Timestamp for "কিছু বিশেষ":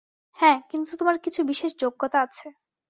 1.19-1.71